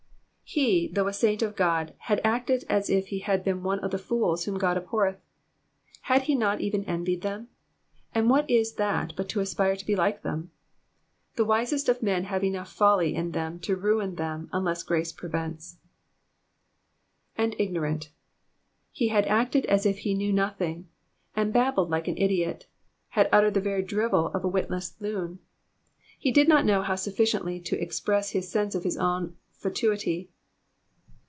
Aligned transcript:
He, 0.53 0.89
though 0.89 1.07
a 1.07 1.13
saint 1.13 1.41
of 1.43 1.55
God, 1.55 1.93
had 1.97 2.19
acted 2.25 2.65
as 2.67 2.89
if 2.89 3.07
he 3.07 3.19
had 3.19 3.41
been 3.41 3.63
one 3.63 3.79
of 3.79 3.91
the 3.91 3.97
fools 3.97 4.43
whom 4.43 4.57
God 4.57 4.75
abhorreth. 4.75 5.21
Had 6.01 6.23
he 6.23 6.35
not 6.35 6.59
even 6.59 6.83
envied 6.83 7.21
them?— 7.21 7.47
and 8.13 8.29
what 8.29 8.49
is 8.49 8.73
that 8.73 9.13
but 9.15 9.29
to 9.29 9.39
aspire 9.39 9.77
to 9.77 9.85
be 9.85 9.95
like 9.95 10.23
them? 10.23 10.51
The 11.37 11.45
wisest 11.45 11.87
of 11.87 12.03
men 12.03 12.25
have 12.25 12.43
enough 12.43 12.69
folly 12.69 13.15
in 13.15 13.31
them 13.31 13.59
to 13.61 13.77
ruin 13.77 14.15
them 14.15 14.49
unless 14.51 14.83
grace 14.83 15.13
prevents. 15.13 15.77
''''And 17.37 17.55
ignorant.'' 17.57 18.09
"* 18.51 18.91
He 18.91 19.07
had 19.07 19.25
acted 19.27 19.65
as 19.67 19.85
if 19.85 19.99
he 19.99 20.13
knew 20.13 20.33
nothing, 20.33 20.89
had 21.31 21.53
babbled 21.53 21.89
like 21.89 22.09
an 22.09 22.17
idiot, 22.17 22.67
had 23.15 23.29
uttered 23.31 23.53
the 23.53 23.61
very 23.61 23.83
drivel 23.83 24.27
of 24.33 24.43
a 24.43 24.49
witless 24.49 24.97
loon. 24.99 25.39
He 26.19 26.29
did 26.29 26.49
not 26.49 26.65
know 26.65 26.81
how 26.81 26.95
sufficiently 26.95 27.61
to 27.61 27.81
express 27.81 28.31
his 28.31 28.51
sense 28.51 28.75
of 28.75 28.83
his 28.83 28.97
own 28.97 29.37
fatuity. 29.53 30.29